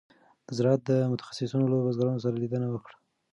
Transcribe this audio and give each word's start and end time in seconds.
د 0.47 0.49
زراعت 0.57 0.85
متخصصینو 1.11 1.69
له 1.71 1.77
بزګرانو 1.85 2.23
سره 2.25 2.35
لیدنه 2.41 2.67
وکړه. 2.69 2.95